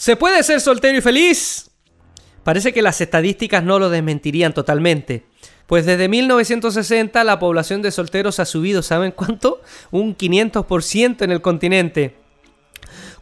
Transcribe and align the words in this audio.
¿Se 0.00 0.16
puede 0.16 0.42
ser 0.42 0.62
soltero 0.62 0.96
y 0.96 1.02
feliz? 1.02 1.68
Parece 2.42 2.72
que 2.72 2.80
las 2.80 3.02
estadísticas 3.02 3.62
no 3.62 3.78
lo 3.78 3.90
desmentirían 3.90 4.54
totalmente. 4.54 5.26
Pues 5.66 5.84
desde 5.84 6.08
1960 6.08 7.22
la 7.22 7.38
población 7.38 7.82
de 7.82 7.90
solteros 7.90 8.40
ha 8.40 8.46
subido, 8.46 8.80
¿saben 8.80 9.12
cuánto? 9.12 9.60
Un 9.90 10.16
500% 10.16 11.20
en 11.20 11.32
el 11.32 11.42
continente. 11.42 12.14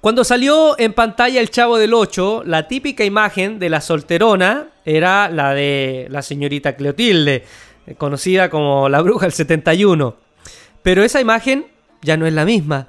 Cuando 0.01 0.23
salió 0.23 0.79
en 0.79 0.93
pantalla 0.93 1.41
El 1.41 1.51
Chavo 1.51 1.79
del 1.79 1.95
8, 1.95 2.45
la 2.47 2.69
típica 2.69 3.05
imagen 3.05 3.59
de 3.59 3.71
la 3.71 3.81
solterona 3.81 4.69
era 4.85 5.29
la 5.31 5.55
de 5.55 6.07
la 6.11 6.23
señorita 6.23 6.77
Cleotilde, 6.77 7.45
conocida 7.97 8.51
como 8.51 8.89
la 8.89 9.01
bruja 9.01 9.27
del 9.27 9.33
71. 9.33 10.15
Pero 10.85 11.03
esa 11.03 11.21
imagen 11.21 11.67
ya 12.03 12.17
no 12.17 12.25
es 12.25 12.35
la 12.35 12.45
misma. 12.45 12.87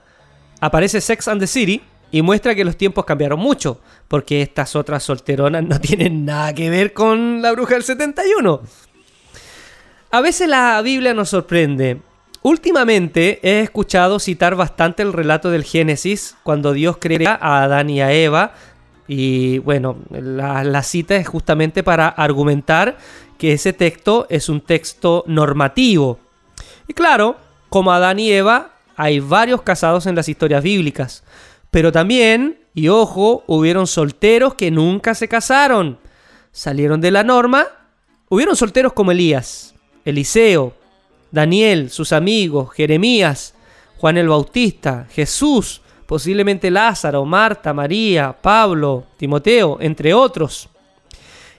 Aparece 0.60 1.02
Sex 1.02 1.28
and 1.28 1.42
the 1.42 1.48
City 1.48 1.82
y 2.12 2.22
muestra 2.22 2.56
que 2.56 2.66
los 2.66 2.78
tiempos 2.78 3.06
cambiaron 3.06 3.40
mucho, 3.40 3.80
porque 4.08 4.42
estas 4.42 4.76
otras 4.76 5.04
solteronas 5.04 5.64
no 5.64 5.80
tienen 5.82 6.26
nada 6.26 6.54
que 6.54 6.70
ver 6.70 6.94
con 6.94 7.42
la 7.42 7.52
bruja 7.52 7.76
del 7.76 7.84
71. 7.84 8.62
A 10.12 10.22
veces 10.22 10.48
la 10.48 10.82
Biblia 10.82 11.14
nos 11.14 11.30
sorprende. 11.30 12.02
Últimamente 12.42 13.40
he 13.44 13.62
escuchado 13.62 14.18
citar 14.18 14.56
bastante 14.56 15.04
el 15.04 15.14
relato 15.14 15.52
del 15.52 15.64
Génesis, 15.64 16.36
cuando 16.44 16.74
Dios 16.74 16.98
crea 17.00 17.38
a 17.40 17.64
Adán 17.64 17.90
y 17.90 18.02
a 18.02 18.12
Eva, 18.12 18.54
y 19.08 19.58
bueno, 19.60 19.98
la, 20.12 20.64
la 20.64 20.84
cita 20.84 21.16
es 21.16 21.28
justamente 21.28 21.84
para 21.84 22.08
argumentar 22.08 22.98
que 23.38 23.54
ese 23.54 23.74
texto 23.74 24.28
es 24.30 24.50
un 24.50 24.62
texto 24.62 25.24
normativo. 25.28 26.20
Y 26.88 26.94
claro, 26.94 27.38
como 27.70 27.92
Adán 27.92 28.20
y 28.20 28.32
Eva, 28.32 28.72
hay 28.96 29.20
varios 29.20 29.62
casados 29.62 30.06
en 30.06 30.16
las 30.16 30.28
historias 30.28 30.62
bíblicas. 30.62 31.24
Pero 31.72 31.92
también, 31.92 32.60
y 32.74 32.88
ojo, 32.90 33.44
hubieron 33.48 33.88
solteros 33.88 34.56
que 34.56 34.72
nunca 34.72 35.14
se 35.16 35.28
casaron. 35.28 36.00
Salieron 36.52 37.02
de 37.02 37.12
la 37.12 37.24
norma. 37.24 37.68
Hubieron 38.30 38.56
solteros 38.56 38.94
como 38.94 39.12
Elías, 39.12 39.74
Eliseo, 40.06 40.74
Daniel, 41.32 41.90
sus 41.90 42.14
amigos, 42.14 42.72
Jeremías, 42.74 43.56
Juan 43.98 44.18
el 44.18 44.30
Bautista, 44.30 45.08
Jesús, 45.12 45.82
posiblemente 46.06 46.72
Lázaro, 46.72 47.26
Marta, 47.26 47.74
María, 47.74 48.36
Pablo, 48.40 49.06
Timoteo, 49.18 49.78
entre 49.82 50.14
otros. 50.14 50.70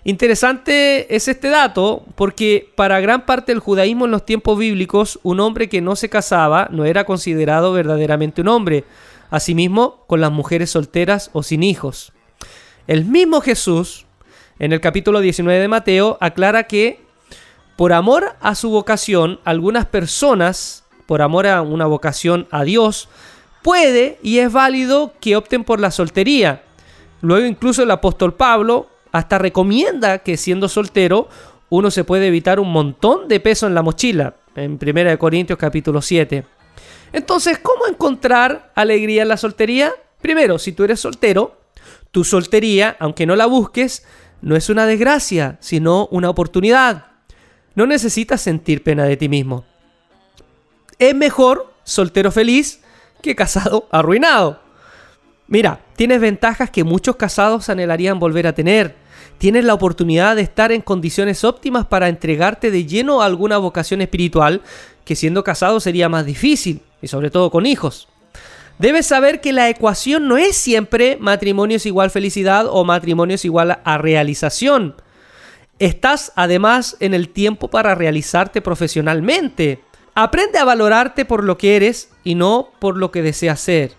Interesante 0.03 1.15
es 1.15 1.29
este 1.29 1.49
dato 1.51 2.05
porque 2.15 2.73
para 2.75 3.01
gran 3.01 3.27
parte 3.27 3.53
del 3.53 3.59
judaísmo 3.59 4.07
en 4.07 4.11
los 4.13 4.25
tiempos 4.25 4.59
bíblicos 4.59 5.21
un 5.23 5.41
hombre 5.41 5.69
que 5.69 5.83
no 5.83 5.95
se 5.95 6.09
casaba 6.09 6.69
no 6.71 6.87
era 6.87 7.05
considerado 7.05 7.73
verdaderamente 7.73 8.41
un 8.41 8.49
hombre, 8.49 8.85
asimismo 9.31 10.05
con 10.07 10.21
las 10.21 10.33
mujeres 10.33 10.71
solteras 10.71 11.31
o 11.33 11.43
sin 11.43 11.63
hijos. 11.63 12.13
El 12.87 13.05
mismo 13.05 13.41
Jesús, 13.41 14.07
en 14.59 14.73
el 14.73 14.81
capítulo 14.81 15.21
19 15.21 15.61
de 15.61 15.69
Mateo, 15.69 16.19
aclara 16.21 16.65
que 16.65 17.01
por 17.77 17.93
amor 17.93 18.37
a 18.41 18.55
su 18.55 18.69
vocación, 18.69 19.41
algunas 19.45 19.87
personas, 19.87 20.85
por 21.07 21.23
amor 21.23 21.47
a 21.47 21.63
una 21.63 21.87
vocación 21.87 22.47
a 22.51 22.65
Dios, 22.65 23.09
puede 23.63 24.19
y 24.23 24.39
es 24.39 24.53
válido 24.53 25.15
que 25.21 25.37
opten 25.37 25.65
por 25.65 25.81
la 25.81 25.91
soltería. 25.91 26.63
Luego 27.23 27.47
incluso 27.47 27.83
el 27.83 27.91
apóstol 27.91 28.35
Pablo 28.35 28.89
hasta 29.13 29.39
recomienda 29.39 30.19
que 30.19 30.37
siendo 30.37 30.69
soltero 30.69 31.29
uno 31.69 31.91
se 31.91 32.05
puede 32.05 32.27
evitar 32.27 32.61
un 32.61 32.71
montón 32.71 33.29
de 33.29 33.41
peso 33.41 33.67
en 33.67 33.75
la 33.75 33.83
mochila, 33.83 34.35
en 34.57 34.79
1 34.81 35.19
Corintios 35.19 35.59
capítulo 35.59 36.03
7. 36.03 36.45
Entonces, 37.13 37.59
¿cómo 37.59 37.87
encontrar 37.87 38.71
alegría 38.75 39.23
en 39.23 39.29
la 39.29 39.37
soltería? 39.37 39.93
Primero, 40.21 40.59
si 40.59 40.73
tú 40.73 40.85
eres 40.85 41.01
soltero, 41.01 41.61
tu 42.11 42.25
soltería, 42.25 42.97
aunque 43.01 43.27
no 43.27 43.37
la 43.37 43.47
busques, 43.47 44.05
no 44.43 44.57
es 44.57 44.69
una 44.69 44.87
desgracia, 44.87 45.59
sino 45.61 46.07
una 46.11 46.31
oportunidad. 46.31 47.07
No 47.75 47.87
necesitas 47.87 48.41
sentir 48.41 48.83
pena 48.83 49.05
de 49.05 49.17
ti 49.17 49.29
mismo. 49.29 49.65
Es 50.99 51.15
mejor 51.15 51.73
soltero 51.85 52.31
feliz 52.31 52.81
que 53.23 53.35
casado 53.35 53.89
arruinado. 53.93 54.61
Mira, 55.47 55.81
tienes 55.97 56.21
ventajas 56.21 56.71
que 56.71 56.85
muchos 56.85 57.17
casados 57.17 57.69
anhelarían 57.69 58.21
volver 58.21 58.47
a 58.47 58.55
tener. 58.55 58.95
Tienes 59.39 59.65
la 59.65 59.75
oportunidad 59.75 60.37
de 60.37 60.43
estar 60.43 60.71
en 60.71 60.81
condiciones 60.81 61.43
óptimas 61.45 61.87
para 61.87 62.09
entregarte 62.09 62.71
de 62.71 62.87
lleno 62.87 63.21
a 63.21 63.27
alguna 63.27 63.59
vocación 63.59 64.01
espiritual 64.01 64.63
que 65.05 65.17
siendo 65.17 65.43
casado 65.43 65.81
sería 65.81 66.09
más 66.09 66.25
difícil 66.25 66.83
y 67.03 67.09
sobre 67.09 67.31
todo 67.31 67.51
con 67.51 67.67
hijos. 67.67 68.09
Debes 68.81 69.07
saber 69.07 69.43
que 69.43 69.53
la 69.53 69.69
ecuación 69.69 70.27
no 70.27 70.39
es 70.39 70.57
siempre 70.57 71.19
matrimonio 71.21 71.77
es 71.77 71.85
igual 71.85 72.11
felicidad 72.11 72.65
o 72.67 72.83
matrimonio 72.83 73.35
es 73.35 73.45
igual 73.45 73.79
a 73.85 73.99
realización. 73.99 74.95
Estás 75.79 76.33
además 76.35 76.97
en 77.01 77.13
el 77.13 77.29
tiempo 77.29 77.69
para 77.69 77.95
realizarte 77.95 78.63
profesionalmente. 78.63 79.83
Aprende 80.15 80.59
a 80.59 80.65
valorarte 80.65 81.27
por 81.27 81.45
lo 81.45 81.59
que 81.59 81.77
eres 81.77 82.09
y 82.25 82.35
no 82.35 82.71
por 82.79 82.97
lo 82.97 83.11
que 83.11 83.21
deseas 83.21 83.61
ser. 83.61 83.93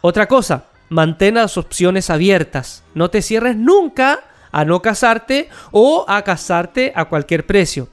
Otra 0.00 0.28
cosa, 0.28 0.66
mantén 0.88 1.34
las 1.34 1.56
opciones 1.56 2.08
abiertas. 2.08 2.84
No 2.94 3.10
te 3.10 3.20
cierres 3.20 3.56
nunca 3.56 4.20
a 4.52 4.64
no 4.64 4.80
casarte 4.80 5.48
o 5.72 6.04
a 6.06 6.22
casarte 6.22 6.92
a 6.94 7.06
cualquier 7.06 7.46
precio. 7.46 7.88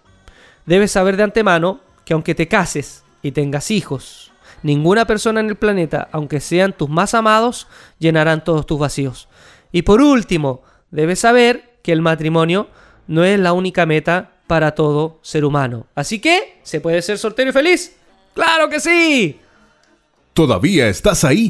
Debes 0.68 0.92
saber 0.92 1.18
de 1.18 1.24
antemano 1.24 1.80
que 2.06 2.14
aunque 2.14 2.36
te 2.36 2.48
cases 2.48 3.04
y 3.22 3.32
tengas 3.32 3.72
hijos, 3.72 4.32
ninguna 4.64 5.06
persona 5.06 5.40
en 5.40 5.50
el 5.50 5.56
planeta, 5.56 6.08
aunque 6.12 6.40
sean 6.40 6.74
tus 6.74 6.90
más 6.90 7.14
amados, 7.14 7.68
llenarán 7.98 8.44
todos 8.44 8.66
tus 8.66 8.80
vacíos. 8.80 9.28
Y 9.72 9.84
por 9.84 10.02
último, 10.02 10.64
debes 10.92 11.20
saber 11.20 11.80
que 11.84 11.92
el 11.92 12.02
matrimonio 12.02 12.68
no 13.08 13.24
es 13.24 13.40
la 13.40 13.54
única 13.54 13.86
meta 13.86 14.32
para 14.48 14.72
todo 14.74 15.20
ser 15.22 15.46
humano. 15.46 15.86
Así 15.96 16.20
que, 16.20 16.60
¿se 16.64 16.82
puede 16.82 17.02
ser 17.02 17.18
soltero 17.18 17.50
y 17.52 17.54
feliz? 17.54 17.96
¡Claro 18.34 18.70
que 18.70 18.80
sí! 18.80 19.40
¿Todavía 20.34 20.88
estás 20.88 21.24
ahí? 21.24 21.50